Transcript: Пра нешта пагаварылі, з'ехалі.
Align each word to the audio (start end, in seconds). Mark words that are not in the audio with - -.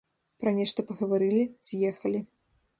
Пра 0.43 0.53
нешта 0.59 0.85
пагаварылі, 0.87 1.43
з'ехалі. 1.71 2.19